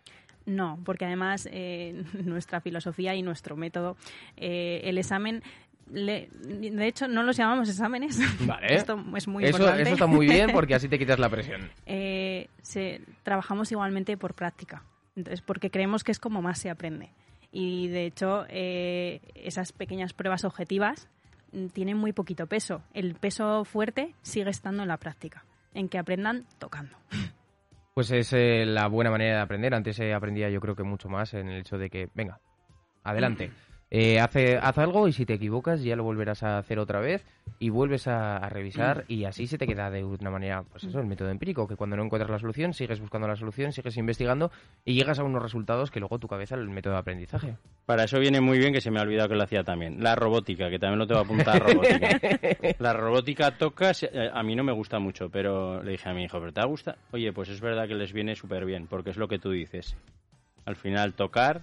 [0.44, 3.96] No, porque además eh, nuestra filosofía y nuestro método,
[4.36, 5.42] el examen
[5.86, 8.18] de hecho, no los llamamos exámenes.
[8.46, 8.66] Vale.
[8.74, 9.82] Esto es muy eso, importante.
[9.82, 11.70] Eso está muy bien porque así te quitas la presión.
[11.88, 14.82] Eh, se, trabajamos igualmente por práctica.
[15.14, 17.10] Entonces, porque creemos que es como más se aprende.
[17.52, 21.08] Y de hecho, eh, esas pequeñas pruebas objetivas
[21.52, 22.82] mm, tienen muy poquito peso.
[22.92, 25.44] El peso fuerte sigue estando en la práctica,
[25.74, 26.96] en que aprendan tocando.
[27.94, 29.72] Pues es eh, la buena manera de aprender.
[29.74, 32.40] Antes aprendía yo creo que mucho más en el hecho de que, venga,
[33.04, 33.52] adelante.
[33.98, 37.24] Eh, hace, haz algo y si te equivocas ya lo volverás a hacer otra vez
[37.58, 41.06] y vuelves a, revisar y así se te queda de una manera, pues eso, el
[41.06, 44.52] método empírico, que cuando no encuentras la solución sigues buscando la solución, sigues investigando
[44.84, 47.56] y llegas a unos resultados que luego tu cabeza el método de aprendizaje.
[47.86, 50.02] Para eso viene muy bien que se me ha olvidado que lo hacía también.
[50.02, 52.20] La robótica, que también lo tengo apuntado a robótica.
[52.78, 56.24] la robótica toca, eh, a mí no me gusta mucho, pero le dije a mi
[56.24, 56.98] hijo, ¿pero te gusta?
[57.12, 59.96] Oye, pues es verdad que les viene súper bien, porque es lo que tú dices.
[60.66, 61.62] Al final tocar,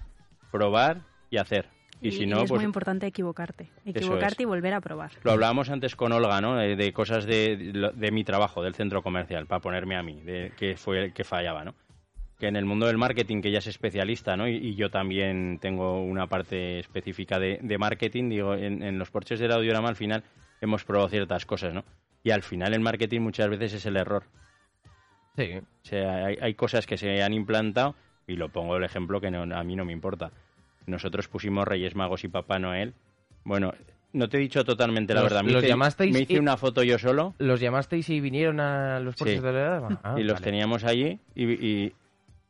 [0.50, 1.70] probar y hacer.
[2.04, 3.70] Y, si no, es muy pues importante equivocarte.
[3.86, 5.12] Equivocarte y volver a probar.
[5.24, 6.58] Lo hablábamos antes con Olga, ¿no?
[6.58, 10.76] De, cosas de, de, mi trabajo, del centro comercial, para ponerme a mí, de que
[10.76, 11.76] fue el que fallaba, ¿no?
[12.38, 14.50] Que en el mundo del marketing, que ella es especialista, ¿no?
[14.50, 19.88] Y, yo también tengo una parte específica de, marketing, digo, en, los porches del audiorama
[19.88, 20.26] al final
[20.60, 21.86] hemos probado ciertas cosas, ¿no?
[22.22, 24.24] Y al final el marketing muchas veces es el error.
[25.38, 25.58] Sí.
[25.58, 27.96] O sea, hay, hay cosas que se han implantado,
[28.28, 30.32] y lo pongo el ejemplo que a mí no me importa
[30.86, 32.94] nosotros pusimos Reyes Magos y Papá Noel.
[33.44, 33.74] Bueno,
[34.14, 35.44] no te he dicho totalmente la verdad.
[35.44, 36.14] Me ¿Los llamasteis?
[36.14, 37.34] Me hice una foto yo solo.
[37.40, 40.00] ¿Los llamasteis y vinieron a los puertos de la edad?
[40.04, 41.92] Ah, y los teníamos allí y,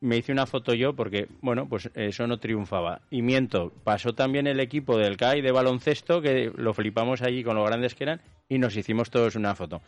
[0.00, 3.00] me hice una foto yo porque, bueno, pues eso no triunfaba.
[3.10, 7.56] Y miento, pasó también el equipo del CAI de baloncesto que lo flipamos allí con
[7.56, 9.80] lo grandes que eran y nos hicimos todos una foto.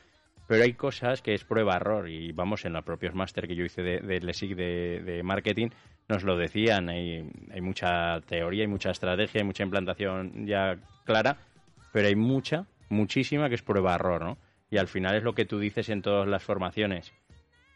[0.47, 3.83] Pero hay cosas que es prueba-error y vamos en los propios máster que yo hice
[3.83, 5.71] de, de LESIC de, marketing,
[6.09, 11.39] nos lo decían, hay, hay mucha teoría, hay mucha estrategia, hay mucha implantación ya clara,
[11.93, 14.39] pero hay mucha, muchísima que es prueba-error, ¿no?
[14.71, 17.13] Y al final es lo que tú dices en todas las formaciones.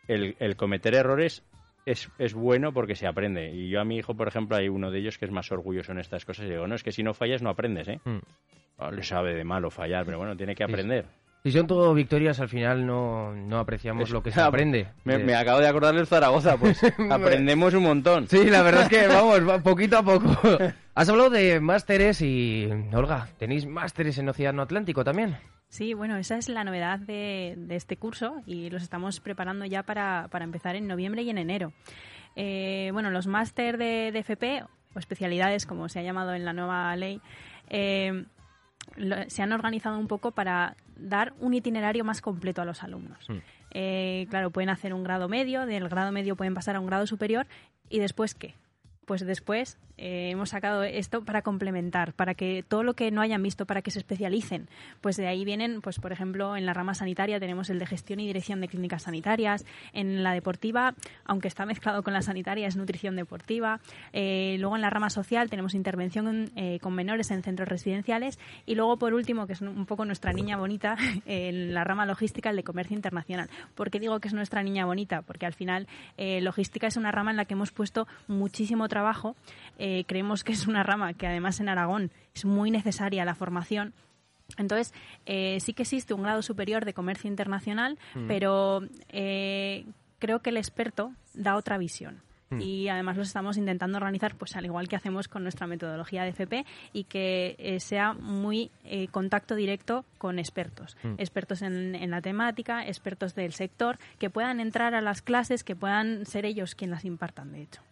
[0.06, 1.44] El, el cometer errores
[1.86, 3.52] es, es, bueno porque se aprende.
[3.52, 5.92] Y yo a mi hijo, por ejemplo, hay uno de ellos que es más orgulloso
[5.92, 6.46] en estas cosas.
[6.46, 8.00] Y digo, no, es que si no fallas no aprendes, ¿eh?
[8.04, 8.94] Mm.
[8.94, 11.06] le sabe de malo fallar, pero bueno, tiene que aprender.
[11.42, 14.88] Si son todo victorias, al final no, no apreciamos lo que se aprende.
[15.04, 16.78] Me, acabo de acordar del Zaragoza, pues
[17.10, 18.28] aprendemos un montón.
[18.28, 20.36] Sí, la verdad es que vamos, poquito a poco.
[20.94, 25.38] Has hablado de másteres y, Olga, ¿tenéis másteres en Océano Atlántico también?
[25.70, 30.28] Sí, bueno, esa es la novedad de, este curso y los estamos preparando ya para,
[30.40, 31.72] empezar en noviembre y en enero.
[32.36, 36.94] Eh, bueno, los máster de, FP, o especialidades, como se ha llamado en la nueva
[36.96, 37.22] ley,
[37.70, 38.26] eh,
[39.28, 43.28] se han organizado un poco para dar un itinerario más completo a los alumnos.
[43.28, 43.38] Mm.
[43.72, 47.06] Eh, claro, pueden hacer un grado medio, del grado medio pueden pasar a un grado
[47.06, 47.46] superior
[47.88, 48.54] y después qué.
[49.10, 53.42] Pues después eh, hemos sacado esto para complementar, para que todo lo que no hayan
[53.42, 54.68] visto, para que se especialicen.
[55.00, 58.20] Pues de ahí vienen, pues por ejemplo, en la rama sanitaria tenemos el de gestión
[58.20, 60.94] y dirección de clínicas sanitarias, en la deportiva,
[61.24, 63.80] aunque está mezclado con la sanitaria, es nutrición deportiva.
[64.12, 68.76] Eh, luego en la rama social tenemos intervención eh, con menores en centros residenciales y
[68.76, 70.96] luego por último, que es un poco nuestra niña bonita,
[71.26, 73.50] en la rama logística, el de comercio internacional.
[73.74, 75.22] ¿Por qué digo que es nuestra niña bonita?
[75.22, 78.99] Porque al final logística es una rama en la que hemos puesto muchísimo trabajo.
[79.78, 83.94] Eh, creemos que es una rama que además en Aragón es muy necesaria la formación.
[84.58, 84.92] Entonces,
[85.26, 88.26] eh, sí que existe un grado superior de comercio internacional, mm.
[88.26, 89.86] pero eh,
[90.18, 92.60] creo que el experto da otra visión mm.
[92.60, 96.30] y además los estamos intentando organizar pues al igual que hacemos con nuestra metodología de
[96.30, 98.72] FP y que sea muy
[99.12, 101.14] contacto directo con expertos mm.
[101.18, 105.76] expertos en, en, la temática expertos del sector que puedan entrar a las clases que
[105.76, 107.82] puedan ser ellos quienes las impartan de hecho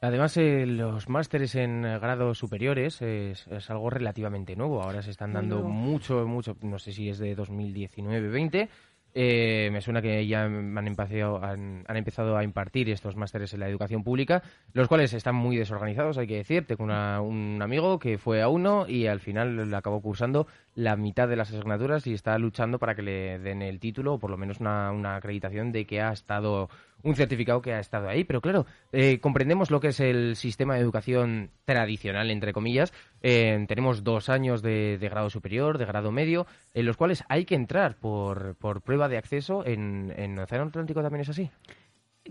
[0.00, 4.80] Además, eh, los másteres en grados superiores es, algo relativamente nuevo.
[4.82, 8.68] Ahora se están dando mucho, mucho, no sé si es de 2019-20,
[9.14, 13.68] Eh, me suena que ya han empezado, han, empezado a impartir estos másteres en la
[13.68, 14.42] educación pública,
[14.74, 16.66] los cuales están muy desorganizados, hay que decir.
[16.66, 21.26] Tengo un amigo que fue a uno y al final le acabó cursando la mitad
[21.26, 24.36] de las asignaturas y está luchando para que le den el título o por lo
[24.36, 26.68] menos una, una acreditación de que ha estado
[27.02, 28.24] un certificado que ha estado ahí.
[28.24, 32.92] Pero claro, eh, comprendemos lo que es el sistema de educación tradicional, entre comillas.
[33.22, 37.54] Eh, tenemos dos años de, grado superior, de grado medio, en los cuales hay que
[37.54, 39.64] entrar por, por prueba de acceso.
[39.66, 41.50] ¿En, en Océano Atlántico también es así?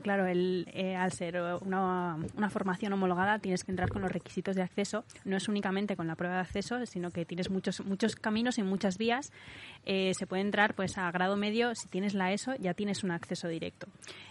[0.01, 2.17] Claro, el, eh, al ser una,
[2.49, 5.03] formación homologada tienes que entrar con los requisitos de acceso.
[5.25, 8.63] No es únicamente con la prueba de acceso, sino que tienes muchos muchos caminos y
[8.63, 9.31] muchas vías.
[9.85, 11.75] Eh, se puede entrar pues a grado medio.
[11.75, 13.87] Si tienes la ESO, ya tienes un acceso directo.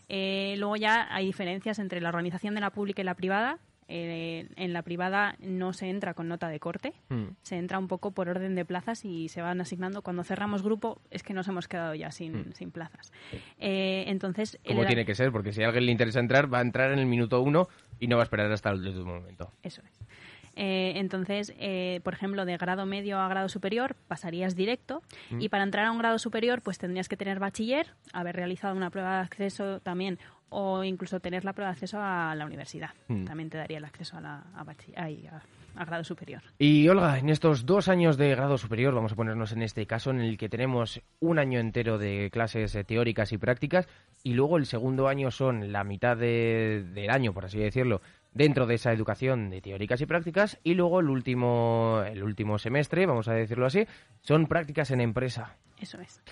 [0.08, 3.58] Eh, luego ya hay diferencias entre la organización de la pública y la privada.
[3.88, 7.28] Eh, en la privada no se entra con nota de corte, hmm.
[7.42, 10.02] se entra un poco por orden de plazas y se van asignando.
[10.02, 12.52] Cuando cerramos grupo es que nos hemos quedado ya sin, hmm.
[12.52, 13.12] sin plazas.
[13.58, 16.62] Eh, entonces, Como tiene que ser, porque si a alguien le interesa entrar, va a
[16.62, 17.68] entrar en el minuto uno
[18.00, 19.52] y no va a esperar hasta el último momento.
[19.62, 20.00] Eso es.
[20.58, 21.52] Eh, entonces,
[22.02, 25.42] por ejemplo, de grado medio a grado superior pasarías directo hmm.
[25.42, 28.90] y para entrar a un grado superior pues tendrías que tener bachiller, haber realizado una
[28.90, 32.90] prueba de acceso también o incluso tener la prueba de acceso a la universidad.
[33.08, 33.24] Hmm.
[33.24, 36.42] También te daría el acceso a, la, a, grado superior.
[36.58, 40.10] Y Olga, en estos dos años de grado superior, vamos a ponernos en este caso,
[40.10, 43.88] en el que tenemos un año entero de clases eh, teóricas y prácticas,
[44.22, 48.00] y luego el segundo año son la mitad del año, por así decirlo,
[48.32, 53.06] dentro de esa educación de teóricas y prácticas, y luego el último, el último semestre,
[53.06, 53.86] vamos a decirlo así,
[54.20, 55.56] son prácticas en empresa.
[55.80, 56.22] Eso es.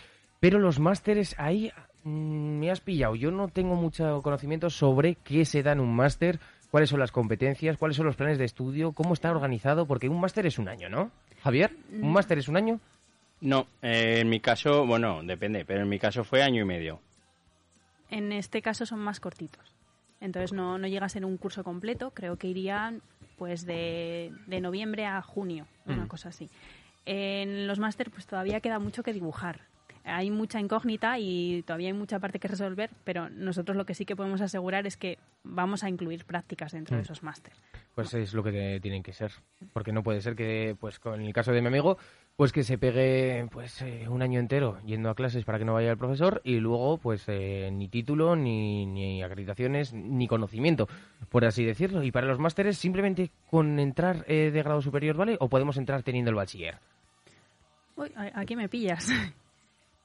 [0.41, 1.73] Pero los másteres ahí
[2.05, 3.15] me has pillado.
[3.15, 6.39] Yo no tengo mucho conocimiento sobre qué se da en un máster,
[6.71, 10.21] cuáles son las competencias, cuáles son los planes de estudio, cómo está organizado, porque un
[10.21, 11.11] máster es un año, ¿no?
[11.43, 12.13] Javier, ¿un mm.
[12.13, 12.81] máster es un año?
[13.41, 17.01] No, eh, en mi caso, bueno, depende, pero en mi caso fue año y medio.
[18.11, 19.75] En este caso son más cortitos.
[20.21, 23.03] Entonces no, no llega a ser un curso completo, creo que irían
[23.37, 26.09] pues de, noviembre a junio, una mm.
[26.09, 26.49] cosa así.
[27.07, 29.61] En los máster pues todavía queda mucho que dibujar
[30.05, 34.05] hay mucha incógnita y todavía hay mucha parte que resolver, pero nosotros lo que sí
[34.05, 37.05] que podemos asegurar es que vamos a incluir prácticas dentro de mm.
[37.05, 37.59] esos másteres.
[37.95, 39.33] Pues es lo que tienen que ser,
[39.73, 41.97] porque no puede ser que, pues con el caso de mi amigo,
[42.37, 45.75] pues que se pegue pues eh, un año entero yendo a clases para que no
[45.75, 50.89] vaya el profesor y luego pues eh, ni título, ni, ni acreditaciones, ni conocimiento,
[51.29, 52.03] por así decirlo.
[52.03, 55.37] Y para los másteres simplemente con entrar eh, de grado superior, ¿vale?
[55.41, 56.79] ¿O podemos entrar teniendo el bachiller?
[57.97, 59.09] Uy, aquí me pillas.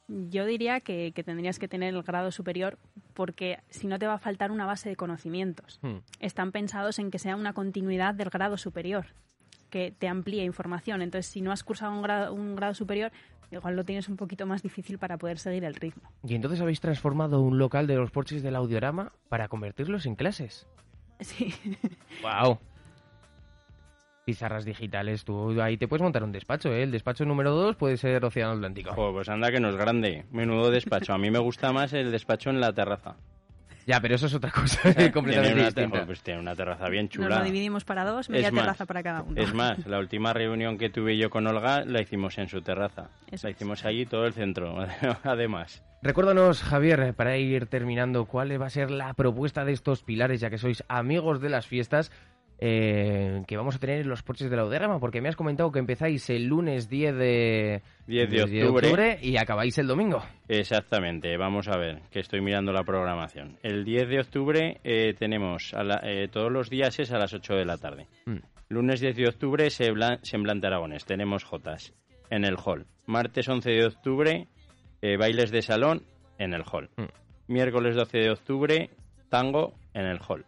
[0.09, 2.79] Yo diría que, tendrías que tener el grado superior
[3.13, 5.79] porque si no te va a faltar una base de conocimientos.
[5.83, 5.97] Hmm.
[6.19, 9.05] Están pensados en que sea una continuidad del grado superior,
[9.69, 11.03] que te amplíe información.
[11.03, 13.11] Entonces, si no has cursado un grado, un grado superior,
[13.51, 16.09] igual lo tienes un poquito más difícil para poder seguir el ritmo.
[16.23, 20.67] Y entonces habéis transformado un local de los porches del audiorama para convertirlos en clases.
[21.19, 21.53] Sí.
[22.23, 22.59] ¡Wow!
[24.29, 25.25] Pizarras digitales.
[25.25, 26.83] Tú ahí te puedes montar un despacho, ¿eh?
[26.83, 28.93] El despacho número 2 puede ser Océano Atlántico.
[29.11, 30.25] pues anda que no es grande.
[30.31, 31.13] Menudo despacho.
[31.13, 33.15] A mí me gusta más el despacho en la terraza.
[33.87, 34.81] Ya, pero eso es otra cosa
[35.13, 36.05] completamente distinta.
[36.05, 37.29] Pues tiene una terraza bien chula.
[37.29, 39.41] Nos lo dividimos para dos, media terraza para cada uno.
[39.41, 43.09] Es más, la última reunión que tuve yo con Olga la hicimos en su terraza.
[43.41, 44.77] la hicimos allí todo el centro,
[45.23, 45.83] además.
[46.03, 50.51] Recuérdanos, Javier, para ir terminando, cuál va a ser la propuesta de estos pilares, ya
[50.51, 52.11] que sois amigos de las fiestas
[52.61, 55.71] eh, que vamos a tener en los porches de la Uderrama, porque me has comentado
[55.71, 59.17] que empezáis el lunes 10 de, 10 de, octubre.
[59.21, 60.21] y acabáis el domingo.
[60.49, 63.57] Exactamente, vamos a ver, que estoy mirando la programación.
[63.63, 67.65] El 10 de octubre eh, tenemos, eh, todos los días es a las 8 de
[67.65, 68.07] la tarde.
[68.25, 68.39] Mm.
[68.67, 71.93] Lunes 10 de octubre, Semblante Aragones, tenemos Jotas
[72.29, 72.85] en el hall.
[73.05, 74.47] Martes 11 de octubre,
[75.17, 76.03] bailes de salón
[76.37, 76.89] en el hall.
[76.97, 77.53] Mm.
[77.53, 78.89] Miércoles 12 de octubre,
[79.29, 80.45] tango en el hall.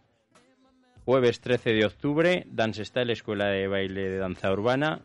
[1.04, 5.00] Jueves 13 de octubre, Dance Style, Escuela de Baile de Danza Urbana,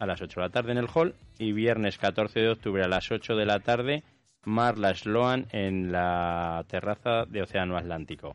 [0.00, 1.14] a las 8 de la tarde en el hall.
[1.38, 4.02] Y viernes 14 de octubre a las 8 de la tarde,
[4.44, 8.34] Marla Sloan en la terraza de Océano Atlántico.